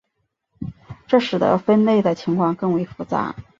[1.05, 3.35] 这使得分类的情况更为复杂。